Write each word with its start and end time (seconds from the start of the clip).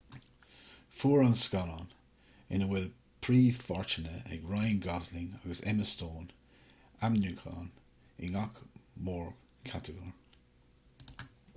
fuair 0.99 1.23
​​an 1.25 1.33
scannán 1.41 1.91
ina 2.57 2.69
bhfuil 2.71 2.87
príomhpháirteanna 3.27 4.15
ag 4.37 4.47
ryan 4.53 4.79
gosling 4.85 5.29
agus 5.41 5.61
emma 5.73 5.85
stone 5.91 6.25
ainmniúcháin 7.09 7.71
i 8.27 8.31
ngach 8.37 8.59
mórchatagóir 9.11 11.29